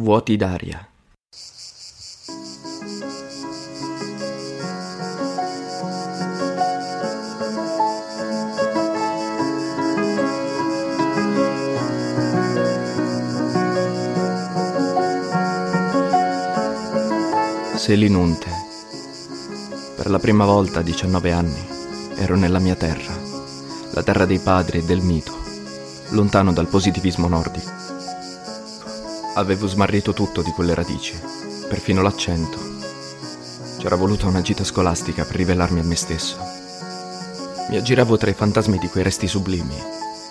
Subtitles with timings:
[0.00, 0.88] Vuoti d'aria.
[17.74, 18.46] Selinunte.
[19.96, 21.66] Per la prima volta a 19 anni
[22.14, 23.18] ero nella mia terra,
[23.94, 25.32] la terra dei padri e del mito,
[26.10, 27.87] lontano dal positivismo nordico.
[29.38, 31.16] Avevo smarrito tutto di quelle radici,
[31.68, 32.58] perfino l'accento.
[33.78, 36.36] C'era voluta una gita scolastica per rivelarmi a me stesso.
[37.70, 39.80] Mi aggiravo tra i fantasmi di quei resti sublimi,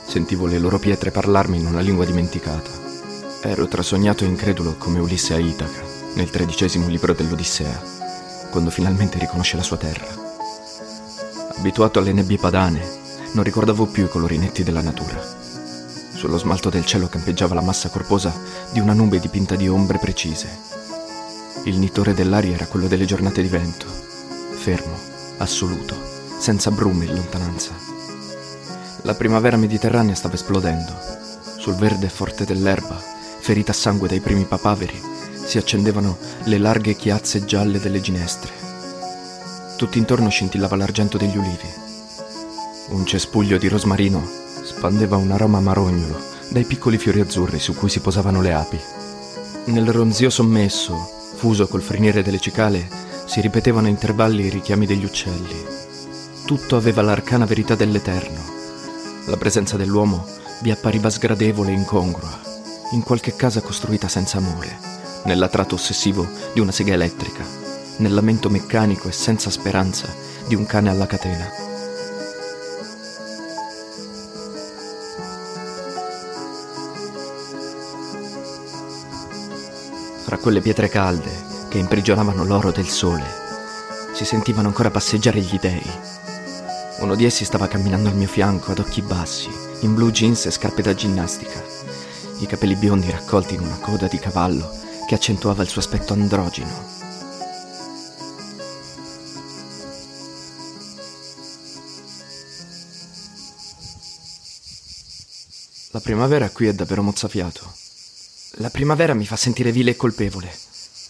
[0.05, 2.69] sentivo le loro pietre parlarmi in una lingua dimenticata.
[3.43, 5.83] Ero trasognato e incredulo come Ulisse a Itaca,
[6.15, 7.81] nel tredicesimo libro dell'Odissea,
[8.51, 10.05] quando finalmente riconosce la sua terra.
[11.55, 12.85] Abituato alle nebbie padane,
[13.31, 15.36] non ricordavo più i colori netti della natura.
[16.17, 18.33] Sullo smalto del cielo campeggiava la massa corposa
[18.71, 20.49] di una nube dipinta di ombre precise.
[21.65, 24.97] Il nitore dell'aria era quello delle giornate di vento, fermo,
[25.37, 25.95] assoluto,
[26.39, 27.71] senza brume in lontananza.
[29.03, 30.91] La primavera mediterranea stava esplodendo.
[31.57, 32.99] Sul verde forte dell'erba,
[33.39, 34.99] ferita a sangue dai primi papaveri,
[35.45, 38.51] si accendevano le larghe chiazze gialle delle ginestre.
[39.77, 41.71] Tutto intorno scintillava l'argento degli ulivi.
[42.87, 44.45] Un cespuglio di rosmarino
[44.77, 48.79] spandeva un aroma marognolo dai piccoli fiori azzurri su cui si posavano le api.
[49.65, 50.95] Nel ronzio sommesso,
[51.35, 52.87] fuso col frinire delle cicale,
[53.25, 55.65] si ripetevano a intervalli i richiami degli uccelli.
[56.45, 58.39] Tutto aveva l'arcana verità dell'eterno.
[59.25, 60.25] La presenza dell'uomo
[60.61, 62.39] vi appariva sgradevole e incongrua,
[62.91, 64.77] in qualche casa costruita senza amore,
[65.23, 67.43] nell'atrato ossessivo di una sega elettrica,
[67.97, 70.07] nel lamento meccanico e senza speranza
[70.47, 71.66] di un cane alla catena.
[80.47, 83.25] Quelle pietre calde che imprigionavano l'oro del sole,
[84.13, 85.91] si sentivano ancora passeggiare gli dei.
[86.99, 89.49] Uno di essi stava camminando al mio fianco ad occhi bassi,
[89.81, 91.61] in blue jeans e scarpe da ginnastica,
[92.39, 94.71] i capelli biondi raccolti in una coda di cavallo
[95.05, 96.95] che accentuava il suo aspetto androgino.
[105.91, 107.76] La primavera qui è davvero mozzafiato.
[108.59, 110.51] La primavera mi fa sentire vile e colpevole.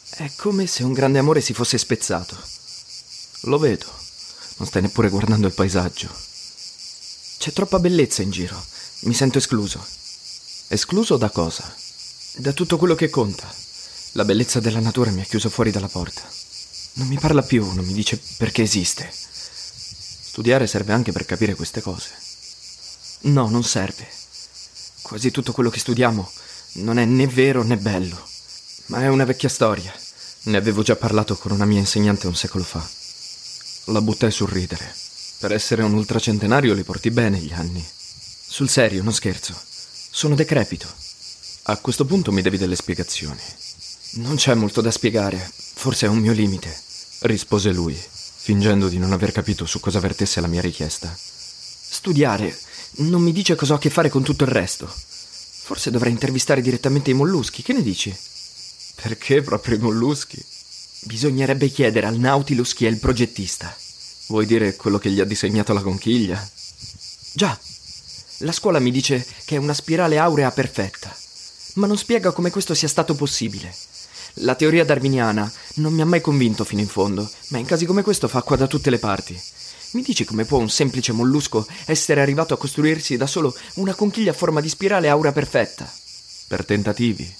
[0.10, 2.38] È come se un grande amore si fosse spezzato.
[3.44, 3.86] Lo vedo.
[4.58, 6.14] Non stai neppure guardando il paesaggio.
[7.38, 8.62] C'è troppa bellezza in giro.
[9.02, 9.82] Mi sento escluso.
[10.68, 11.74] Escluso da cosa?
[12.36, 13.50] Da tutto quello che conta.
[14.14, 16.24] La bellezza della natura mi ha chiuso fuori dalla porta.
[16.94, 19.10] Non mi parla più, non mi dice perché esiste.
[19.10, 22.10] Studiare serve anche per capire queste cose.
[23.22, 24.06] No, non serve.
[25.02, 26.30] Quasi tutto quello che studiamo
[26.74, 28.22] non è né vero né bello,
[28.88, 29.94] ma è una vecchia storia.
[30.44, 32.88] Ne avevo già parlato con una mia insegnante un secolo fa.
[33.92, 34.96] La buttai sul ridere.
[35.40, 37.86] Per essere un ultracentenario li porti bene gli anni.
[38.50, 39.54] Sul serio, non scherzo.
[40.10, 40.88] Sono decrepito.
[41.64, 43.42] A questo punto mi devi delle spiegazioni.
[44.14, 46.76] Non c'è molto da spiegare, forse è un mio limite,
[47.20, 51.14] rispose lui, fingendo di non aver capito su cosa vertesse la mia richiesta.
[51.90, 52.58] Studiare
[53.00, 54.92] non mi dice cosa ho a che fare con tutto il resto.
[55.68, 58.16] Forse dovrei intervistare direttamente i molluschi, che ne dici?
[59.02, 60.42] Perché proprio i molluschi?
[61.02, 63.76] Bisognerebbe chiedere al Nautilus chi è il progettista.
[64.28, 66.42] Vuoi dire quello che gli ha disegnato la conchiglia?
[67.34, 67.60] Già.
[68.38, 71.14] La scuola mi dice che è una spirale aurea perfetta,
[71.74, 73.76] ma non spiega come questo sia stato possibile.
[74.36, 78.04] La teoria darwiniana non mi ha mai convinto fino in fondo, ma in casi come
[78.04, 79.38] questo fa acqua da tutte le parti.
[79.98, 84.30] Mi dici come può un semplice mollusco essere arrivato a costruirsi da solo una conchiglia
[84.30, 85.92] a forma di spirale aura perfetta?
[86.48, 87.36] Per tentativi.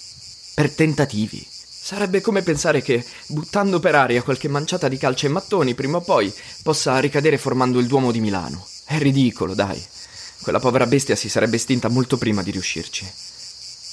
[0.56, 1.46] Per tentativi.
[1.48, 6.00] Sarebbe come pensare che, buttando per aria qualche manciata di calce e mattoni, prima o
[6.00, 8.66] poi possa ricadere formando il Duomo di Milano.
[8.84, 9.80] È ridicolo, dai.
[10.40, 13.08] Quella povera bestia si sarebbe estinta molto prima di riuscirci.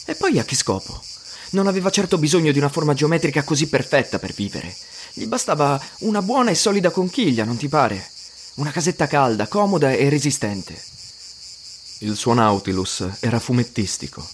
[0.06, 1.04] E poi a che scopo?
[1.52, 4.76] Non aveva certo bisogno di una forma geometrica così perfetta per vivere.
[5.14, 8.14] Gli bastava una buona e solida conchiglia, non ti pare?
[8.56, 10.82] Una casetta calda, comoda e resistente.
[12.00, 14.26] Il suo Nautilus era fumettistico.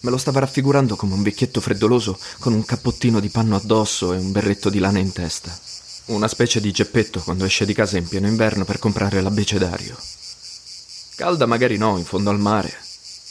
[0.00, 4.18] Me lo stava raffigurando come un vecchietto freddoloso con un cappottino di panno addosso e
[4.18, 5.58] un berretto di lana in testa.
[6.06, 9.96] Una specie di geppetto quando esce di casa in pieno inverno per comprare l'abbecedario.
[11.14, 12.76] Calda magari no, in fondo al mare,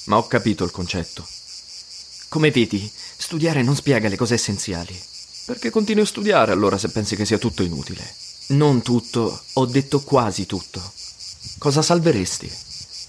[0.05, 1.23] ma ho capito il concetto.
[2.29, 4.99] Come vedi, studiare non spiega le cose essenziali.
[5.45, 8.20] Perché continui a studiare allora se pensi che sia tutto inutile?
[8.51, 10.81] Non tutto, ho detto quasi tutto.
[11.57, 12.51] Cosa salveresti?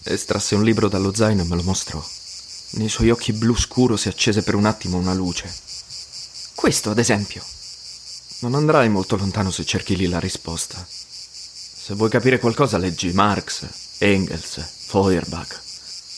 [0.04, 2.04] Estrasse un libro dallo zaino e me lo mostrò.
[2.72, 5.52] Nei suoi occhi blu scuro si accese per un attimo una luce.
[6.54, 7.42] Questo, ad esempio.
[8.40, 10.86] Non andrai molto lontano se cerchi lì la risposta.
[10.88, 13.66] Se vuoi capire qualcosa, leggi Marx,
[13.98, 15.60] Engels, Feuerbach.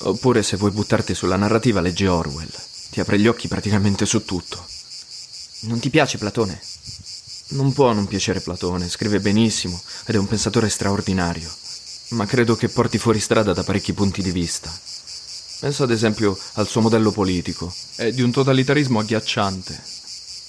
[0.00, 2.52] Oppure se vuoi buttarti sulla narrativa, leggi Orwell.
[2.90, 4.66] Ti apre gli occhi praticamente su tutto.
[5.60, 6.60] Non ti piace Platone?
[7.48, 11.54] Non può non piacere Platone, scrive benissimo ed è un pensatore straordinario,
[12.10, 14.72] ma credo che porti fuori strada da parecchi punti di vista.
[15.60, 19.82] Penso ad esempio al suo modello politico, è di un totalitarismo agghiacciante.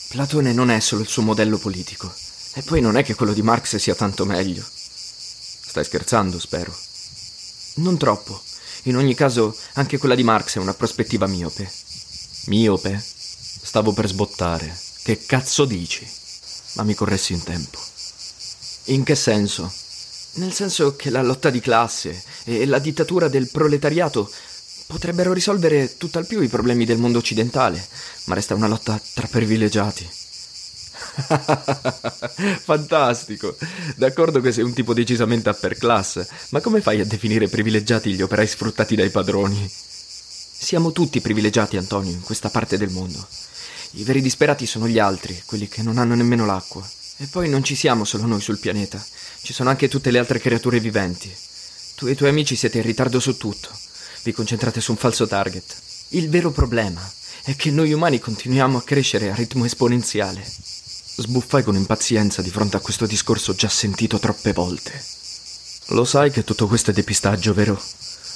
[0.10, 2.14] Platone non è solo il suo modello politico,
[2.54, 4.66] e poi non è che quello di Marx sia tanto meglio.
[4.66, 6.76] Stai scherzando, spero.
[7.76, 8.42] Non troppo.
[8.84, 11.70] In ogni caso, anche quella di Marx è una prospettiva miope.
[12.46, 13.04] Miope?
[13.62, 14.80] Stavo per sbottare.
[15.04, 16.08] Che cazzo dici?
[16.76, 17.80] Ma mi corressi in tempo.
[18.86, 19.72] In che senso?
[20.34, 24.30] Nel senso che la lotta di classe e la dittatura del proletariato
[24.88, 27.84] potrebbero risolvere tutt'al più i problemi del mondo occidentale,
[28.26, 30.08] ma resta una lotta tra privilegiati.
[32.64, 33.56] Fantastico!
[33.96, 38.22] D'accordo che sei un tipo decisamente upper class, ma come fai a definire privilegiati gli
[38.22, 39.72] operai sfruttati dai padroni?
[40.58, 43.26] Siamo tutti privilegiati, Antonio, in questa parte del mondo.
[43.98, 46.86] I veri disperati sono gli altri, quelli che non hanno nemmeno l'acqua.
[47.18, 49.02] E poi non ci siamo solo noi sul pianeta,
[49.42, 51.34] ci sono anche tutte le altre creature viventi.
[51.96, 53.70] Tu e i tuoi amici siete in ritardo su tutto.
[54.24, 55.76] Vi concentrate su un falso target.
[56.10, 57.10] Il vero problema
[57.44, 60.44] è che noi umani continuiamo a crescere a ritmo esponenziale.
[60.44, 65.02] Sbuffai con impazienza di fronte a questo discorso già sentito troppe volte.
[65.90, 67.82] Lo sai che tutto questo è depistaggio, vero?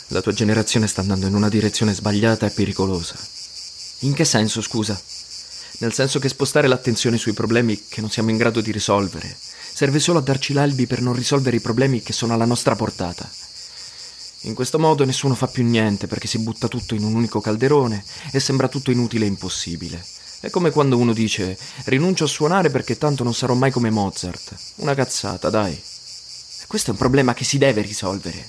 [0.08, 3.16] La tua generazione sta andando in una direzione sbagliata e pericolosa.
[4.04, 4.98] In che senso, scusa?
[5.80, 9.38] Nel senso che spostare l'attenzione sui problemi che non siamo in grado di risolvere
[9.80, 13.30] serve solo a darci l'albi per non risolvere i problemi che sono alla nostra portata.
[14.42, 18.04] In questo modo nessuno fa più niente perché si butta tutto in un unico calderone
[18.34, 20.06] e sembra tutto inutile e impossibile.
[20.42, 24.54] È come quando uno dice rinuncio a suonare perché tanto non sarò mai come Mozart.
[24.76, 25.82] Una cazzata, dai.
[26.68, 28.46] Questo è un problema che si deve risolvere.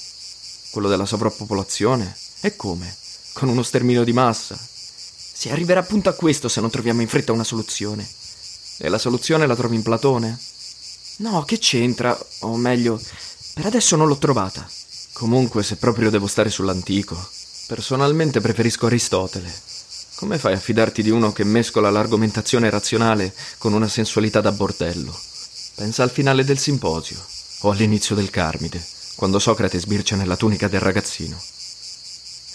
[0.71, 2.12] Quello della sovrappopolazione?
[2.41, 2.93] E come?
[3.35, 4.59] Con uno sterminio di massa?
[5.41, 8.07] Si arriverà appunto a questo se non troviamo in fretta una soluzione.
[8.77, 10.39] E la soluzione la trovi in Platone?
[11.17, 12.15] No, che c'entra?
[12.41, 13.01] O meglio,
[13.55, 14.69] per adesso non l'ho trovata.
[15.15, 17.17] Comunque, se proprio devo stare sull'antico,
[17.69, 19.51] personalmente preferisco Aristotele.
[20.17, 25.19] Come fai a fidarti di uno che mescola l'argomentazione razionale con una sensualità da bordello?
[25.75, 27.17] Pensa al finale del simposio,
[27.61, 31.41] o all'inizio del Carmide, quando Socrate sbircia nella tunica del ragazzino.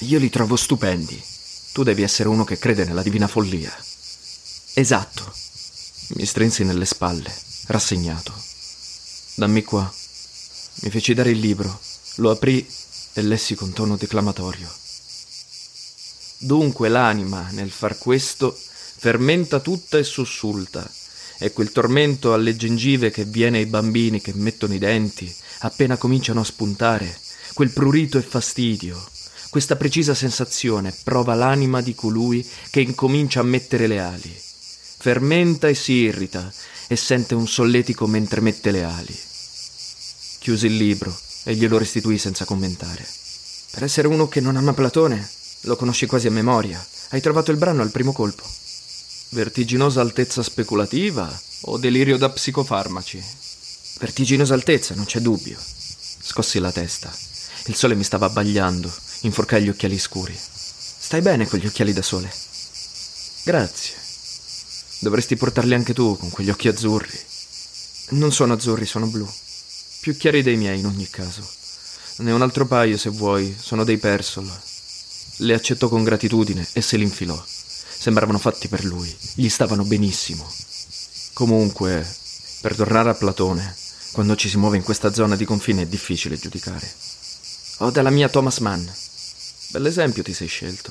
[0.01, 1.33] Io li trovo stupendi.
[1.75, 3.69] Tu devi essere uno che crede nella divina follia.
[4.75, 5.29] Esatto.
[6.15, 7.29] Mi strinsi nelle spalle,
[7.65, 8.33] rassegnato.
[9.33, 9.93] Dammi qua.
[10.83, 11.77] Mi feci dare il libro,
[12.15, 12.65] lo aprì
[13.11, 14.71] e lessi con tono declamatorio.
[16.37, 20.89] Dunque l'anima, nel far questo, fermenta tutta e sussulta,
[21.39, 26.39] e quel tormento alle gengive che viene ai bambini che mettono i denti, appena cominciano
[26.39, 27.19] a spuntare,
[27.53, 29.09] quel prurito e fastidio,
[29.55, 34.37] questa precisa sensazione prova l'anima di colui che incomincia a mettere le ali.
[34.37, 36.51] Fermenta e si irrita
[36.87, 39.17] e sente un solletico mentre mette le ali.
[40.39, 43.07] Chiusi il libro e glielo restituì senza commentare.
[43.71, 45.25] Per essere uno che non ama Platone,
[45.61, 46.85] lo conosci quasi a memoria.
[47.11, 48.43] Hai trovato il brano al primo colpo.
[49.29, 53.23] Vertiginosa altezza speculativa o delirio da psicofarmaci?
[53.99, 55.57] Vertiginosa altezza, non c'è dubbio.
[55.57, 57.09] Scossi la testa.
[57.67, 60.37] Il sole mi stava abbagliando inforcai gli occhiali scuri.
[60.37, 62.31] Stai bene con gli occhiali da sole?
[63.43, 63.95] Grazie.
[64.99, 67.19] Dovresti portarli anche tu con quegli occhi azzurri.
[68.09, 69.27] Non sono azzurri, sono blu.
[69.99, 71.47] Più chiari dei miei in ogni caso.
[72.17, 74.49] Ne ho un altro paio se vuoi, sono dei Persol.
[75.37, 77.43] Le accettò con gratitudine e se li infilò.
[77.45, 80.49] Sembravano fatti per lui, gli stavano benissimo.
[81.33, 82.07] Comunque,
[82.61, 83.75] per tornare a Platone,
[84.11, 86.89] quando ci si muove in questa zona di confine è difficile giudicare.
[87.79, 88.87] Ho dalla mia Thomas Mann.
[89.75, 90.89] Bell'esempio ti sei scelto.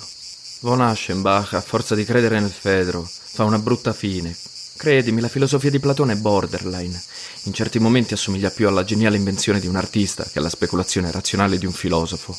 [0.61, 4.37] Von Aschenbach, a forza di credere nel Fedro, fa una brutta fine.
[4.77, 7.03] Credimi, la filosofia di Platone è borderline.
[7.45, 11.57] In certi momenti assomiglia più alla geniale invenzione di un artista che alla speculazione razionale
[11.57, 12.37] di un filosofo.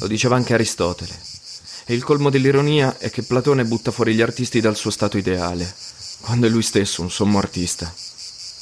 [0.00, 1.18] Lo diceva anche Aristotele.
[1.86, 5.74] E il colmo dell'ironia è che Platone butta fuori gli artisti dal suo stato ideale,
[6.20, 7.90] quando è lui stesso un sommo artista.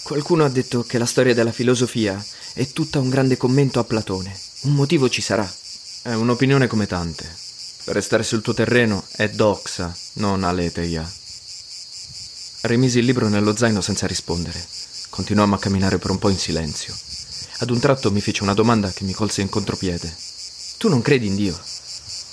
[0.04, 4.38] Qualcuno ha detto che la storia della filosofia è tutta un grande commento a Platone.
[4.62, 5.52] Un motivo ci sarà.
[6.08, 7.30] È un'opinione come tante.
[7.84, 11.06] Per restare sul tuo terreno è doxa, non aleteia.
[12.62, 14.58] Rimisi il libro nello zaino senza rispondere.
[15.10, 16.96] Continuammo a camminare per un po' in silenzio.
[17.58, 20.10] Ad un tratto mi fece una domanda che mi colse in contropiede.
[20.78, 21.60] Tu non credi in Dio?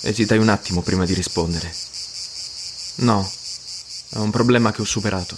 [0.00, 1.70] Esitai un attimo prima di rispondere.
[3.00, 3.30] No,
[4.08, 5.36] è un problema che ho superato.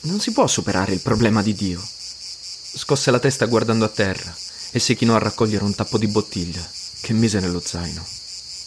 [0.00, 1.80] Non si può superare il problema di Dio.
[1.80, 4.36] Scosse la testa guardando a terra
[4.72, 8.04] e si chinò a raccogliere un tappo di bottiglia che mise nello zaino.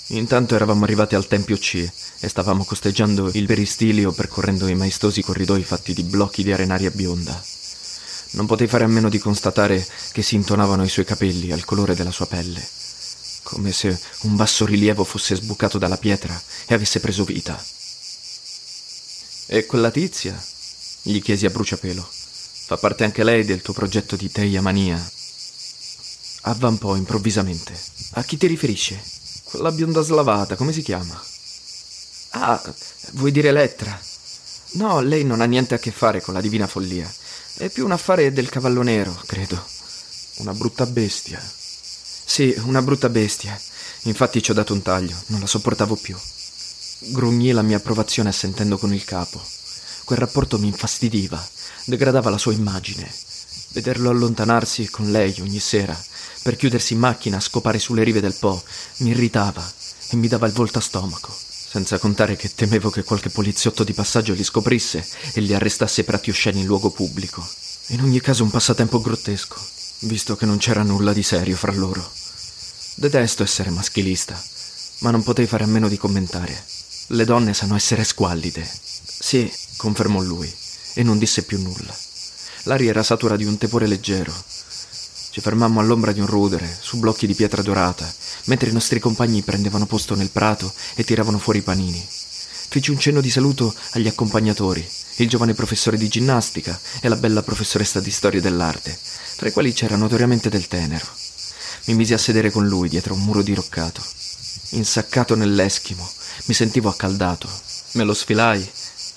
[0.08, 5.64] Intanto eravamo arrivati al Tempio C e stavamo costeggiando il peristilio percorrendo i maestosi corridoi
[5.64, 7.42] fatti di blocchi di arenaria bionda.
[8.32, 11.96] Non potei fare a meno di constatare che si intonavano i suoi capelli al colore
[11.96, 12.68] della sua pelle,
[13.44, 17.64] come se un basso rilievo fosse sbucato dalla pietra e avesse preso vita.
[19.46, 20.42] E quella tizia?
[21.06, 22.08] gli chiesi a bruciapelo.
[22.66, 25.12] Fa parte anche lei del tuo progetto di Teia Mania?
[26.46, 27.74] Avvampò improvvisamente.
[28.14, 29.02] A chi ti riferisce?
[29.44, 31.22] Quella bionda slavata, come si chiama?
[32.32, 32.62] Ah,
[33.12, 33.98] vuoi dire Elettra?
[34.72, 37.12] No, lei non ha niente a che fare con la divina follia.
[37.56, 39.64] È più un affare del cavallo nero, credo.
[40.38, 41.40] Una brutta bestia.
[42.26, 43.60] Sì, una brutta bestia.
[44.04, 46.18] Infatti ci ho dato un taglio, non la sopportavo più.
[47.12, 49.42] Grugnì la mia approvazione assentendo con il capo.
[50.04, 51.42] Quel rapporto mi infastidiva,
[51.86, 53.10] degradava la sua immagine.
[53.74, 56.00] Vederlo allontanarsi con lei ogni sera,
[56.44, 58.64] per chiudersi in macchina a scopare sulle rive del Po,
[58.98, 59.68] mi irritava
[60.10, 61.36] e mi dava il volto a stomaco.
[61.74, 65.04] Senza contare che temevo che qualche poliziotto di passaggio li scoprisse
[65.34, 67.44] e li arrestasse per atti osceni in luogo pubblico.
[67.88, 69.60] In ogni caso un passatempo grottesco,
[70.02, 72.08] visto che non c'era nulla di serio fra loro.
[72.94, 74.40] Detesto essere maschilista,
[75.00, 76.64] ma non potei fare a meno di commentare.
[77.08, 78.70] Le donne sanno essere squallide.
[79.02, 80.54] Sì, confermò lui,
[80.94, 81.98] e non disse più nulla.
[82.64, 84.34] L'aria era satura di un tepore leggero.
[85.32, 88.10] Ci fermammo all'ombra di un rudere, su blocchi di pietra dorata,
[88.46, 92.02] mentre i nostri compagni prendevano posto nel prato e tiravano fuori i panini.
[92.70, 97.44] Feci un cenno di saluto agli accompagnatori, il giovane professore di ginnastica e la bella
[97.44, 98.98] professoressa di storia dell'arte,
[99.36, 101.06] tra i quali c'era notoriamente del tenero.
[101.86, 104.02] Mi misi a sedere con lui dietro un muro diroccato.
[104.70, 106.10] Insaccato nell'eschimo,
[106.46, 107.50] mi sentivo accaldato.
[107.92, 108.68] Me lo sfilai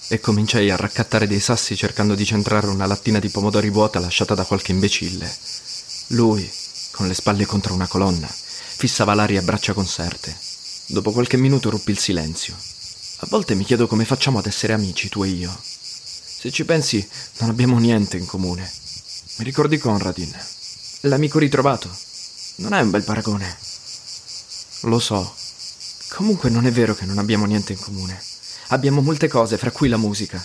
[0.08, 4.34] e cominciai a raccattare dei sassi cercando di centrare una lattina di pomodori vuota lasciata
[4.34, 5.30] da qualche imbecille.
[6.08, 6.48] Lui,
[6.92, 10.36] con le spalle contro una colonna, fissava l'aria a braccia conserte.
[10.86, 12.54] Dopo qualche minuto ruppi il silenzio.
[13.20, 15.56] A volte mi chiedo come facciamo ad essere amici, tu e io.
[15.62, 17.06] Se ci pensi,
[17.38, 18.70] non abbiamo niente in comune.
[19.38, 20.32] Mi ricordi Conradin?
[21.00, 21.90] L'amico ritrovato?
[22.56, 23.56] Non è un bel paragone.
[24.82, 25.34] Lo so.
[26.10, 28.22] Comunque non è vero che non abbiamo niente in comune.
[28.68, 30.44] Abbiamo molte cose, fra cui la musica.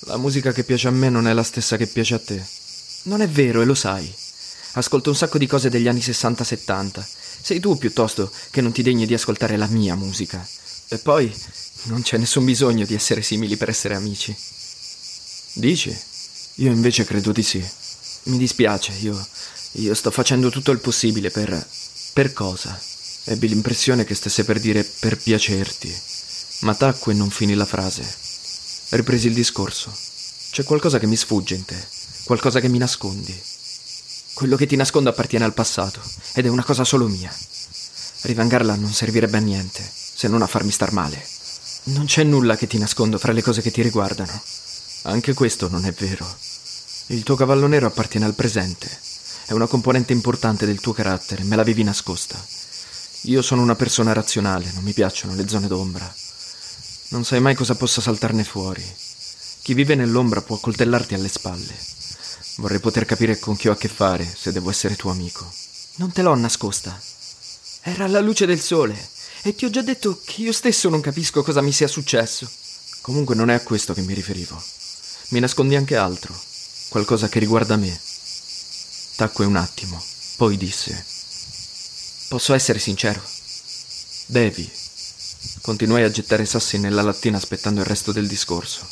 [0.00, 2.44] La musica che piace a me non è la stessa che piace a te.
[3.04, 4.12] Non è vero e lo sai.
[4.72, 7.02] Ascolto un sacco di cose degli anni 60-70.
[7.40, 10.46] Sei tu piuttosto che non ti degni di ascoltare la mia musica.
[10.88, 11.34] E poi
[11.84, 14.36] non c'è nessun bisogno di essere simili per essere amici.
[15.54, 15.96] Dici?
[16.56, 17.66] Io invece credo di sì.
[18.24, 19.26] Mi dispiace, io,
[19.72, 21.66] io sto facendo tutto il possibile per...
[22.12, 22.78] Per cosa?
[23.24, 26.11] Ebbi l'impressione che stesse per dire per piacerti
[26.62, 28.04] ma tacque e non finì la frase.
[28.90, 29.92] Ripresi il discorso.
[30.50, 31.76] C'è qualcosa che mi sfugge in te,
[32.24, 33.40] qualcosa che mi nascondi.
[34.34, 36.00] Quello che ti nascondo appartiene al passato
[36.34, 37.34] ed è una cosa solo mia.
[38.22, 41.24] Rivangarla non servirebbe a niente, se non a farmi star male.
[41.84, 44.40] Non c'è nulla che ti nascondo fra le cose che ti riguardano.
[45.02, 46.26] Anche questo non è vero.
[47.06, 48.88] Il tuo cavallo nero appartiene al presente.
[49.46, 52.40] È una componente importante del tuo carattere, me l'avevi nascosta.
[53.22, 56.14] Io sono una persona razionale, non mi piacciono le zone d'ombra.
[57.12, 58.82] Non sai mai cosa possa saltarne fuori.
[59.60, 61.76] Chi vive nell'ombra può coltellarti alle spalle.
[62.56, 65.46] Vorrei poter capire con chi ho a che fare se devo essere tuo amico.
[65.96, 66.98] Non te l'ho nascosta.
[67.82, 69.10] Era alla luce del sole
[69.42, 72.50] e ti ho già detto che io stesso non capisco cosa mi sia successo.
[73.02, 74.60] Comunque non è a questo che mi riferivo.
[75.28, 76.34] Mi nascondi anche altro,
[76.88, 78.00] qualcosa che riguarda me.
[79.16, 80.02] Tacque un attimo,
[80.36, 81.04] poi disse:
[82.28, 83.22] Posso essere sincero?
[84.24, 84.81] Devi.
[85.62, 88.84] Continuai a gettare sassi nella lattina aspettando il resto del discorso.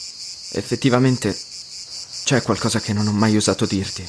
[0.53, 1.37] Effettivamente
[2.23, 4.07] c'è qualcosa che non ho mai osato dirti.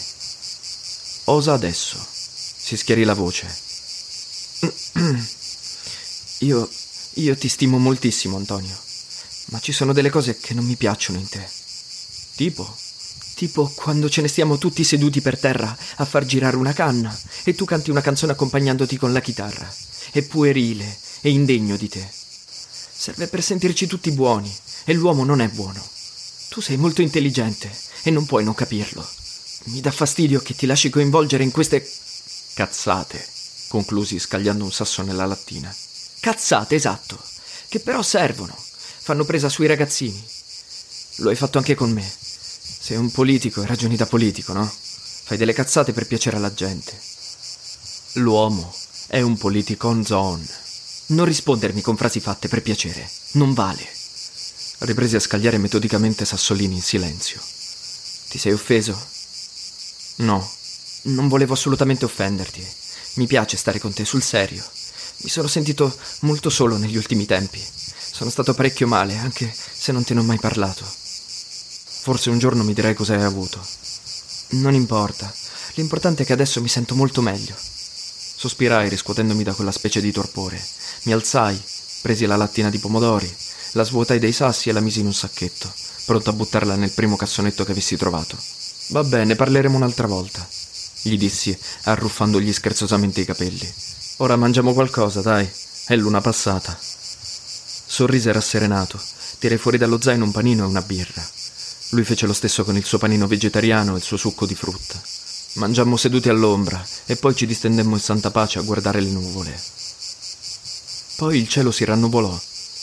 [1.25, 1.97] Osa adesso.
[1.97, 3.47] Si schiarì la voce.
[6.41, 6.69] Io.
[7.15, 8.77] io ti stimo moltissimo, Antonio.
[9.45, 11.43] Ma ci sono delle cose che non mi piacciono in te.
[12.35, 12.77] Tipo?
[13.33, 17.55] Tipo quando ce ne stiamo tutti seduti per terra a far girare una canna e
[17.55, 19.67] tu canti una canzone accompagnandoti con la chitarra.
[20.11, 22.20] È puerile e indegno di te.
[23.01, 25.83] Serve per sentirci tutti buoni e l'uomo non è buono.
[26.49, 27.67] Tu sei molto intelligente
[28.03, 29.03] e non puoi non capirlo.
[29.63, 31.83] Mi dà fastidio che ti lasci coinvolgere in queste
[32.53, 33.27] cazzate,
[33.69, 35.75] conclusi scagliando un sasso nella lattina.
[36.19, 37.19] Cazzate, esatto,
[37.69, 40.23] che però servono, fanno presa sui ragazzini.
[41.15, 42.07] Lo hai fatto anche con me.
[42.07, 44.71] Sei un politico e ragioni da politico, no?
[44.71, 47.01] Fai delle cazzate per piacere alla gente.
[48.13, 48.71] L'uomo
[49.07, 50.60] è un politico on zone.
[51.11, 53.09] Non rispondermi con frasi fatte per piacere.
[53.33, 53.85] Non vale.
[54.79, 57.41] Ripresi a scagliare metodicamente sassolini in silenzio.
[58.29, 58.97] Ti sei offeso?
[60.17, 60.49] No,
[61.03, 62.65] non volevo assolutamente offenderti.
[63.15, 64.63] Mi piace stare con te sul serio.
[65.17, 67.61] Mi sono sentito molto solo negli ultimi tempi.
[68.11, 70.85] Sono stato parecchio male, anche se non te ne ho mai parlato.
[70.85, 73.59] Forse un giorno mi dirai cosa hai avuto.
[74.51, 75.31] Non importa.
[75.73, 77.70] L'importante è che adesso mi sento molto meglio.
[78.41, 80.59] Sospirai riscuotendomi da quella specie di torpore.
[81.03, 81.61] Mi alzai,
[82.01, 83.31] presi la lattina di pomodori,
[83.73, 85.71] la svuotai dei sassi e la misi in un sacchetto,
[86.05, 88.35] pronto a buttarla nel primo cassonetto che avessi trovato.
[88.87, 90.43] Va bene, parleremo un'altra volta,
[91.03, 93.71] gli dissi, arruffandogli scherzosamente i capelli.
[94.17, 95.47] Ora mangiamo qualcosa, dai.
[95.85, 96.75] È luna passata.
[96.81, 98.99] Sorrise rasserenato.
[99.37, 101.23] Tirai fuori dallo zaino un panino e una birra.
[101.89, 104.99] Lui fece lo stesso con il suo panino vegetariano e il suo succo di frutta.
[105.53, 109.53] Mangiammo seduti all'ombra e poi ci distendemmo in santa pace a guardare le nuvole.
[111.17, 112.39] Poi il cielo si rannuvolò,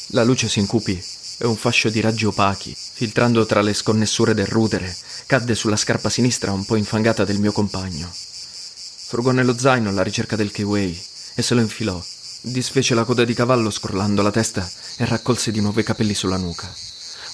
[0.08, 1.02] la luce si incupì
[1.38, 4.94] e un fascio di raggi opachi, filtrando tra le sconnessure del rudere,
[5.26, 8.12] cadde sulla scarpa sinistra un po' infangata del mio compagno.
[8.12, 11.02] Frugò nello zaino alla ricerca del kiwi
[11.34, 12.04] e se lo infilò.
[12.42, 16.36] Disfece la coda di cavallo scrollando la testa e raccolse di nuovo i capelli sulla
[16.36, 16.70] nuca.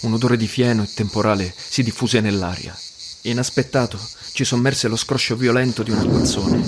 [0.02, 2.78] Un odore di fieno e temporale si diffuse nell'aria.
[3.26, 3.98] Inaspettato,
[4.32, 6.62] ci sommerse lo scroscio violento di un acquazzone.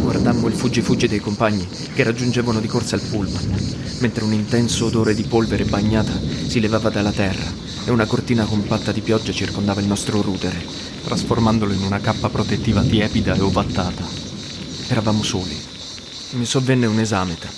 [0.00, 5.14] Guardammo il fuggi-fuggi dei compagni che raggiungevano di corsa il pullman, mentre un intenso odore
[5.14, 6.12] di polvere bagnata
[6.48, 7.48] si levava dalla terra
[7.84, 10.66] e una cortina compatta di pioggia circondava il nostro rudere,
[11.04, 14.04] trasformandolo in una cappa protettiva tiepida e ovattata.
[14.88, 15.56] Eravamo soli.
[16.30, 17.48] Mi sovvenne un esameta.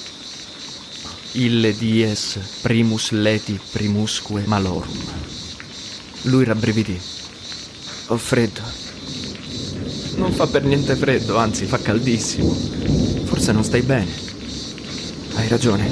[1.33, 4.99] Ille dies primus leti primusque malorum.
[6.25, 7.01] Lui rabbrividì.
[8.11, 8.61] Ho freddo.
[10.17, 12.53] Non fa per niente freddo, anzi fa caldissimo.
[13.23, 14.11] Forse non stai bene.
[15.35, 15.89] Hai ragione.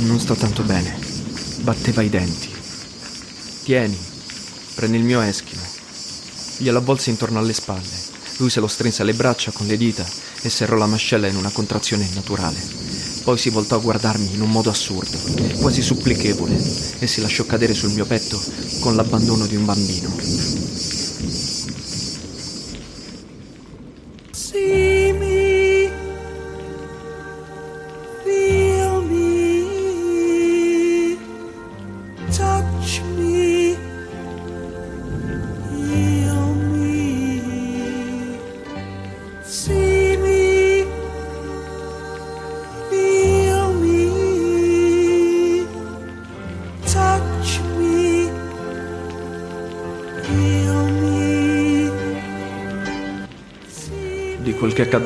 [0.00, 0.98] Non sto tanto bene.
[1.62, 2.50] Batteva i denti.
[3.62, 3.98] Tieni,
[4.74, 5.62] prendi il mio eschimo.
[6.58, 7.88] Glielo avvolse intorno alle spalle.
[8.36, 10.06] Lui se lo strinse alle braccia con le dita
[10.42, 12.58] e serrò la mascella in una contrazione innaturale.
[13.24, 15.16] Poi si voltò a guardarmi in un modo assurdo,
[15.58, 16.54] quasi supplichevole,
[16.98, 18.38] e si lasciò cadere sul mio petto
[18.80, 20.39] con l'abbandono di un bambino.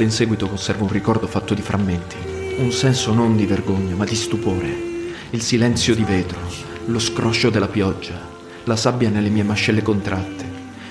[0.05, 2.17] In seguito conservo un ricordo fatto di frammenti,
[2.59, 4.93] un senso non di vergogna ma di stupore,
[5.31, 6.39] il silenzio di vetro,
[6.87, 8.21] lo scroscio della pioggia,
[8.65, 10.45] la sabbia nelle mie mascelle contratte,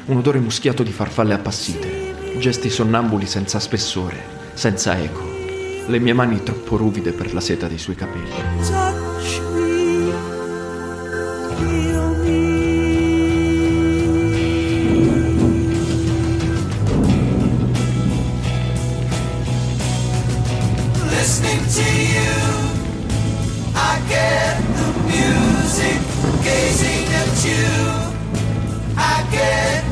[0.06, 4.22] un odore muschiato di farfalle appassite, gesti sonnambuli senza spessore,
[4.54, 5.22] senza eco,
[5.88, 9.73] le mie mani troppo ruvide per la seta dei suoi capelli.
[26.44, 27.66] Gazing at you.
[28.98, 29.83] I get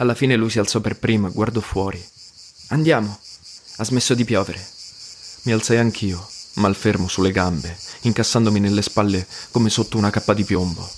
[0.00, 2.02] Alla fine lui si alzò per primo e guardò fuori.
[2.68, 3.20] Andiamo.
[3.76, 4.66] Ha smesso di piovere.
[5.42, 10.88] Mi alzai anch'io, malfermo sulle gambe, incassandomi nelle spalle come sotto una cappa di piombo.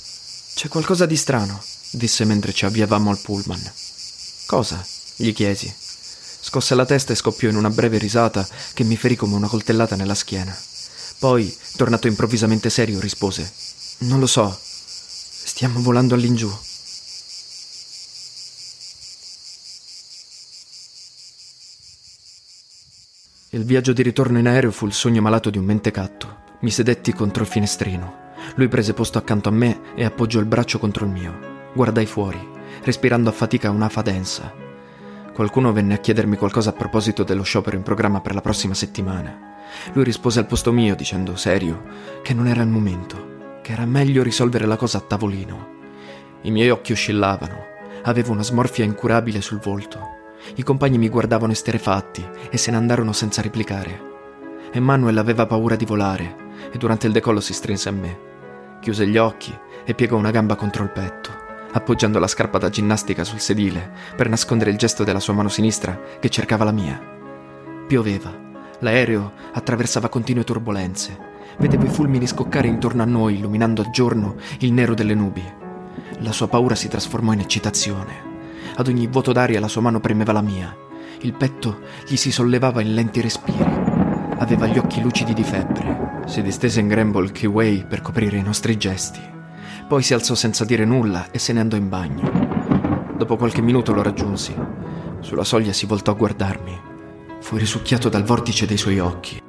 [0.54, 1.60] C'è qualcosa di strano,
[1.92, 3.72] disse mentre ci avviavamo al pullman.
[4.46, 4.84] Cosa?
[5.16, 5.72] gli chiesi.
[6.40, 9.94] Scosse la testa e scoppiò in una breve risata che mi ferì come una coltellata
[9.94, 10.56] nella schiena.
[11.18, 13.50] Poi, tornato improvvisamente serio, rispose:
[13.98, 14.58] Non lo so.
[14.58, 16.52] Stiamo volando all'ingiù.
[23.50, 27.12] Il viaggio di ritorno in aereo fu il sogno malato di un mentecatto, Mi sedetti
[27.12, 28.32] contro il finestrino.
[28.56, 31.51] Lui prese posto accanto a me e appoggiò il braccio contro il mio.
[31.74, 32.38] Guardai fuori,
[32.82, 34.52] respirando a fatica un'afa densa.
[35.32, 39.50] Qualcuno venne a chiedermi qualcosa a proposito dello sciopero in programma per la prossima settimana.
[39.94, 41.84] Lui rispose al posto mio dicendo serio
[42.22, 45.70] che non era il momento, che era meglio risolvere la cosa a tavolino.
[46.42, 47.64] I miei occhi oscillavano,
[48.02, 50.18] avevo una smorfia incurabile sul volto.
[50.56, 54.10] I compagni mi guardavano esterefatti e se ne andarono senza replicare.
[54.72, 56.36] Emmanuel aveva paura di volare
[56.70, 58.18] e durante il decollo si strinse a me.
[58.80, 61.41] Chiuse gli occhi e piegò una gamba contro il petto,
[61.72, 65.98] appoggiando la scarpa da ginnastica sul sedile per nascondere il gesto della sua mano sinistra
[66.20, 67.00] che cercava la mia.
[67.86, 68.50] Pioveva.
[68.80, 71.30] L'aereo attraversava continue turbulenze.
[71.58, 75.42] Vedevo i fulmini scoccare intorno a noi, illuminando a giorno il nero delle nubi.
[76.20, 78.30] La sua paura si trasformò in eccitazione.
[78.76, 80.74] Ad ogni vuoto d'aria la sua mano premeva la mia.
[81.20, 83.62] Il petto gli si sollevava in lenti respiri.
[84.38, 86.22] Aveva gli occhi lucidi di febbre.
[86.26, 89.20] Si distese in grembo il keyway per coprire i nostri gesti.
[89.92, 93.12] Poi si alzò senza dire nulla e se ne andò in bagno.
[93.14, 94.54] Dopo qualche minuto lo raggiunsi.
[95.20, 96.80] Sulla soglia si voltò a guardarmi.
[97.40, 99.42] Fui risucchiato dal vortice dei suoi occhi.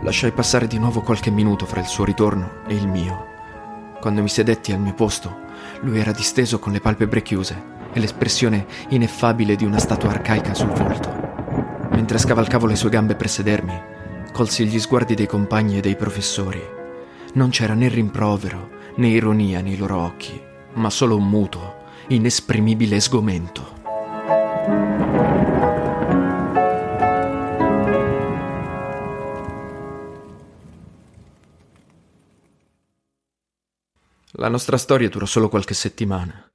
[0.00, 3.33] Lasciai passare di nuovo qualche minuto fra il suo ritorno e il mio.
[4.04, 5.34] Quando mi sedetti al mio posto,
[5.80, 10.68] lui era disteso con le palpebre chiuse e l'espressione ineffabile di una statua arcaica sul
[10.68, 11.88] volto.
[11.92, 13.80] Mentre scavalcavo le sue gambe per sedermi,
[14.30, 16.62] colsi gli sguardi dei compagni e dei professori.
[17.32, 20.38] Non c'era né rimprovero né ironia nei loro occhi,
[20.74, 21.76] ma solo un muto,
[22.08, 23.72] inesprimibile sgomento.
[34.44, 36.46] La nostra storia durò solo qualche settimana.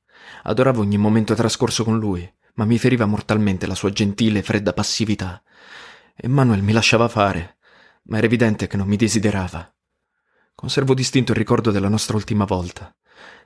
[0.44, 4.74] Adoravo ogni momento trascorso con lui, ma mi feriva mortalmente la sua gentile e fredda
[4.74, 5.42] passività.
[6.16, 7.58] Emanuel mi lasciava fare,
[8.04, 9.74] ma era evidente che non mi desiderava.
[10.54, 12.96] Conservo distinto il ricordo della nostra ultima volta.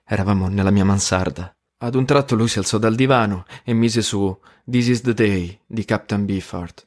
[0.05, 1.55] Eravamo nella mia mansarda.
[1.77, 4.37] Ad un tratto lui si alzò dal divano e mise su
[4.69, 6.85] This is the Day di Captain Beefheart,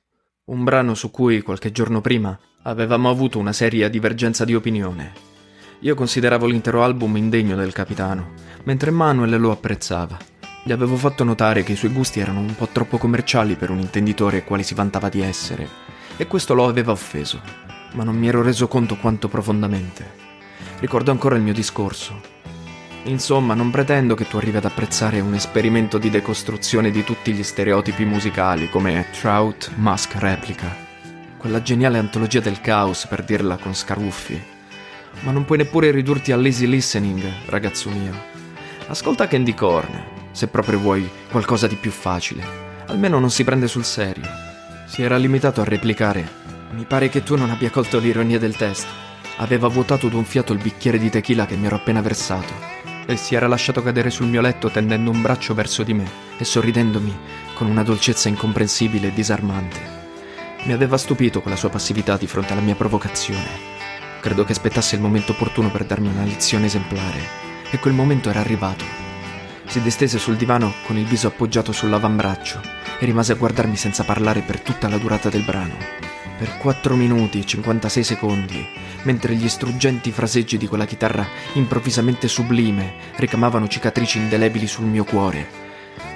[0.50, 5.35] un brano su cui qualche giorno prima avevamo avuto una seria divergenza di opinione.
[5.80, 8.32] Io consideravo l'intero album indegno del capitano,
[8.64, 10.16] mentre Manuel lo apprezzava.
[10.64, 13.78] Gli avevo fatto notare che i suoi gusti erano un po' troppo commerciali per un
[13.78, 15.68] intenditore quale si vantava di essere,
[16.16, 17.42] e questo lo aveva offeso,
[17.92, 20.24] ma non mi ero reso conto quanto profondamente.
[20.78, 22.20] Ricordo ancora il mio discorso.
[23.04, 27.42] Insomma, non pretendo che tu arrivi ad apprezzare un esperimento di decostruzione di tutti gli
[27.42, 30.74] stereotipi musicali come Trout Mask Replica,
[31.36, 34.54] quella geniale antologia del caos per dirla con Scaruffi
[35.20, 38.34] ma non puoi neppure ridurti all'easy listening, ragazzo mio.
[38.88, 42.44] Ascolta Candy Corn, se proprio vuoi qualcosa di più facile.
[42.86, 44.28] Almeno non si prende sul serio.
[44.86, 46.44] Si era limitato a replicare.
[46.70, 48.90] Mi pare che tu non abbia colto l'ironia del testo.
[49.38, 52.74] Aveva vuotato d'un fiato il bicchiere di tequila che mi ero appena versato
[53.06, 56.44] e si era lasciato cadere sul mio letto tendendo un braccio verso di me e
[56.44, 57.16] sorridendomi
[57.54, 59.94] con una dolcezza incomprensibile e disarmante.
[60.64, 63.75] Mi aveva stupito quella sua passività di fronte alla mia provocazione
[64.20, 67.44] Credo che aspettasse il momento opportuno per darmi una lezione esemplare.
[67.70, 68.84] E quel momento era arrivato.
[69.66, 72.60] Si distese sul divano con il viso appoggiato sull'avambraccio
[72.98, 75.74] e rimase a guardarmi senza parlare per tutta la durata del brano.
[76.38, 78.66] Per 4 minuti e 56 secondi,
[79.02, 85.46] mentre gli struggenti fraseggi di quella chitarra improvvisamente sublime ricamavano cicatrici indelebili sul mio cuore,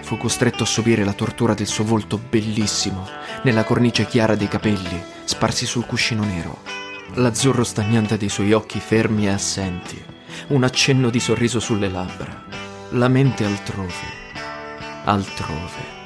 [0.02, 3.08] fu costretto a subire la tortura del suo volto bellissimo,
[3.44, 6.79] nella cornice chiara dei capelli, sparsi sul cuscino nero
[7.14, 10.02] l'azzurro stagnante dei suoi occhi fermi e assenti,
[10.48, 12.44] un accenno di sorriso sulle labbra,
[12.90, 13.92] la mente altrove,
[15.04, 15.99] altrove.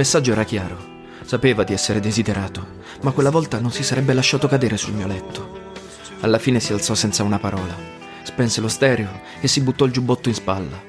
[0.00, 0.98] Messaggio era chiaro.
[1.24, 5.72] Sapeva di essere desiderato, ma quella volta non si sarebbe lasciato cadere sul mio letto.
[6.20, 7.76] Alla fine si alzò senza una parola,
[8.22, 10.82] spense lo stereo e si buttò il giubbotto in spalla.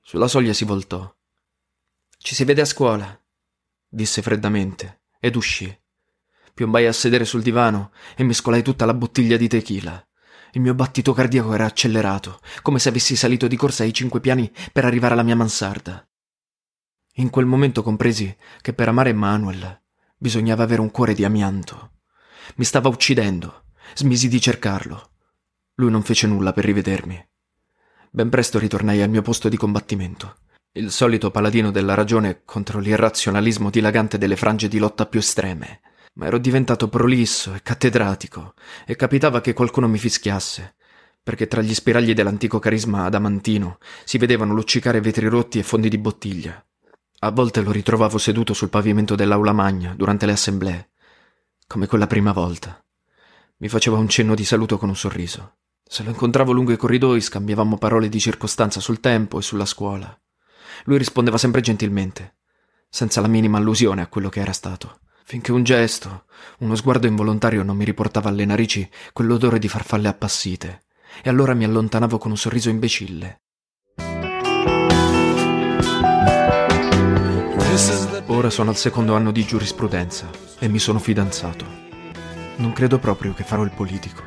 [0.00, 1.12] Sulla soglia si voltò.
[2.16, 3.20] Ci si vede a scuola,
[3.88, 5.76] disse freddamente, ed uscì.
[6.54, 10.06] Piombai a sedere sul divano e mescolai tutta la bottiglia di tequila.
[10.52, 14.48] Il mio battito cardiaco era accelerato, come se avessi salito di corsa ai cinque piani
[14.72, 16.08] per arrivare alla mia mansarda.
[17.18, 19.80] In quel momento compresi che per amare Manuel
[20.16, 21.92] bisognava avere un cuore di amianto.
[22.56, 23.66] Mi stava uccidendo.
[23.94, 25.10] Smisi di cercarlo.
[25.76, 27.24] Lui non fece nulla per rivedermi.
[28.10, 30.38] Ben presto ritornai al mio posto di combattimento.
[30.72, 35.82] Il solito paladino della ragione contro l'irrazionalismo dilagante delle frange di lotta più estreme.
[36.14, 40.74] Ma ero diventato prolisso e cattedratico e capitava che qualcuno mi fischiasse,
[41.22, 45.98] perché tra gli spiragli dell'antico carisma adamantino si vedevano luccicare vetri rotti e fondi di
[45.98, 46.64] bottiglia.
[47.24, 50.90] A volte lo ritrovavo seduto sul pavimento dell'aula magna durante le assemblee,
[51.66, 52.84] come quella prima volta.
[53.56, 55.54] Mi faceva un cenno di saluto con un sorriso.
[55.82, 60.14] Se lo incontravo lungo i corridoi scambiavamo parole di circostanza sul tempo e sulla scuola.
[60.84, 62.34] Lui rispondeva sempre gentilmente,
[62.90, 66.26] senza la minima allusione a quello che era stato, finché un gesto,
[66.58, 70.82] uno sguardo involontario non mi riportava alle narici quell'odore di farfalle appassite,
[71.22, 73.44] e allora mi allontanavo con un sorriso imbecille.
[78.26, 81.66] Ora sono al secondo anno di giurisprudenza e mi sono fidanzato.
[82.56, 84.22] Non credo proprio che farò il politico.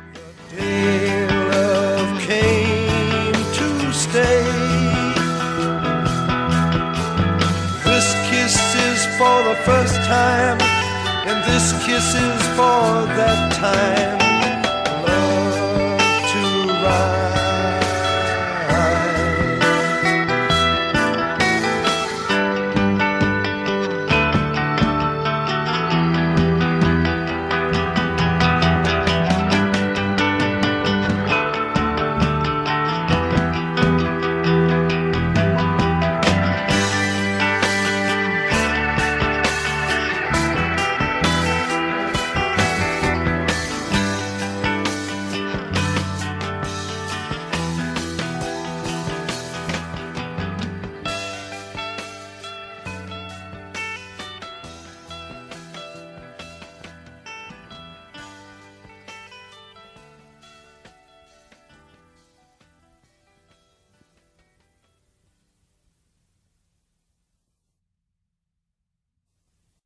[9.18, 10.58] For the first time,
[11.26, 14.27] and this kiss is for that time